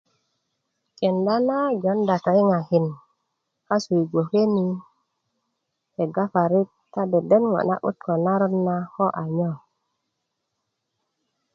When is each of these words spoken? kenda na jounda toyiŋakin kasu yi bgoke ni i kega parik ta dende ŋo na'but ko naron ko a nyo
kenda 0.97 1.35
na 1.47 1.57
jounda 1.81 2.15
toyiŋakin 2.23 2.85
kasu 3.67 3.89
yi 3.97 4.03
bgoke 4.09 4.41
ni 4.55 4.63
i 4.75 4.79
kega 5.93 6.25
parik 6.33 6.69
ta 6.93 7.01
dende 7.11 7.37
ŋo 7.49 7.59
na'but 7.67 7.97
ko 8.05 8.13
naron 8.25 8.55
ko 8.93 9.05
a 9.21 9.25
nyo 9.35 9.51